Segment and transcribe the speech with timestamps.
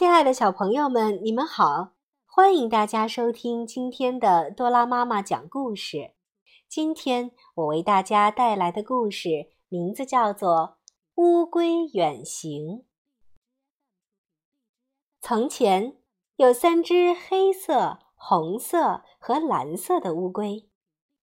[0.00, 1.92] 亲爱的小朋友们，你们好！
[2.24, 6.12] 欢迎大家收听今天的多拉妈妈讲故事。
[6.66, 10.78] 今天我为大家带来的故事名字叫做
[11.22, 12.78] 《乌龟远行》。
[15.20, 15.98] 从前
[16.36, 20.66] 有三只黑色、红色和蓝色的乌龟，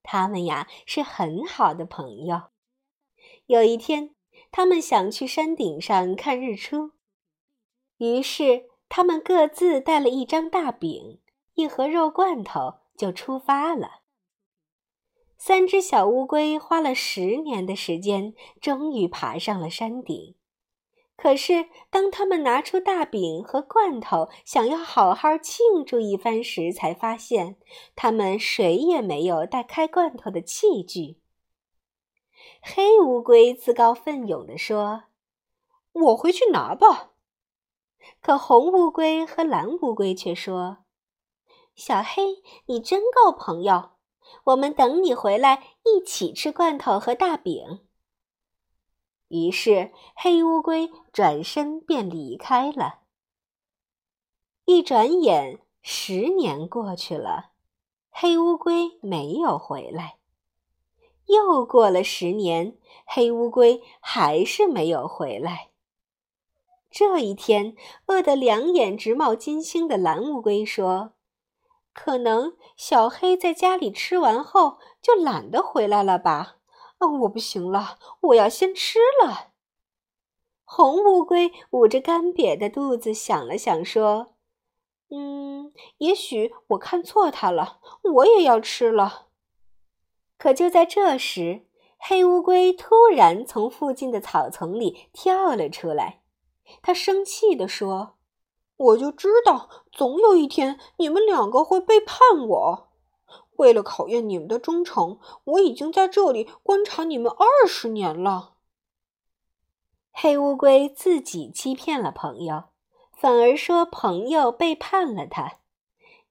[0.03, 2.43] 它们呀是很好的朋友。
[3.47, 4.13] 有一天，
[4.51, 6.91] 他们想去山顶上看日出。
[7.97, 11.19] 于是，他们各自带了一张大饼、
[11.55, 14.01] 一盒肉罐头，就出发了。
[15.37, 20.35] 三只小乌龟花了十年的时间，终于爬上了山顶。
[21.15, 27.57] 可是，当他们拿出大饼和罐头，想要好好庆祝一番时，才发现
[27.95, 31.17] 他们谁也没有带开罐头的器具。
[32.61, 35.05] 黑乌龟自告奋勇地说
[35.93, 37.13] ：“我回去拿吧。”
[38.27, 40.79] 可红乌龟和蓝乌龟却说
[41.77, 43.91] ：“小黑，你真够朋友，
[44.43, 47.87] 我们等你回来一起吃罐头和大饼。”
[49.29, 53.03] 于是黑乌龟转身便离开了。
[54.65, 57.51] 一转眼，十年过去了，
[58.09, 60.17] 黑乌龟没有回来。
[61.27, 65.69] 又过了十年，黑乌龟还是没有回来。
[66.97, 67.75] 这一天，
[68.07, 71.11] 饿得两眼直冒金星的蓝乌龟说
[71.93, 76.55] ：“可能小黑在家里吃完后就懒得回来了吧？
[76.97, 79.49] 啊，我不行了，我要先吃了。”
[80.65, 84.33] 红乌龟捂着干瘪的肚子想了想说
[85.13, 87.79] ：“嗯，也许我看错它了，
[88.15, 89.27] 我也要吃了。”
[90.39, 91.67] 可就在这时，
[91.99, 96.23] 黑乌龟突然从附近的草丛里跳了出来。
[96.81, 98.15] 他生气地说
[98.77, 102.89] ：“我就知道，总有一天你们两个会背叛我。
[103.57, 108.53] 为了考验你们的忠诚，我已经在这里观察你们二十年了。”
[110.11, 112.65] 黑乌龟自己欺骗了朋友，
[113.11, 115.59] 反而说朋友背叛了他。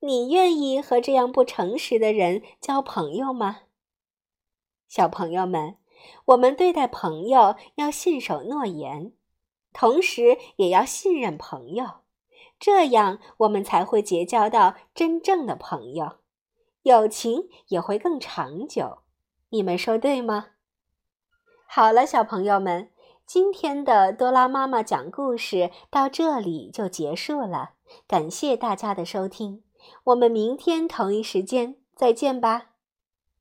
[0.01, 3.63] 你愿意和这样不诚实的人交朋友吗？
[4.87, 5.79] 小朋友们，
[6.27, 9.13] 我们对待朋友要信守诺言。
[9.79, 11.87] 同时也要信任朋友，
[12.59, 16.13] 这样我们才会结交到真正的朋友，
[16.85, 19.01] 友情也会更长久。
[19.51, 20.47] 你们说对吗？
[21.69, 22.91] 好了，小朋友们，
[23.27, 27.73] 今天的多拉妈妈讲故事到这里就结束了，
[28.09, 29.63] 感谢大家的收听，
[30.05, 32.76] 我们明天同一时间再见吧。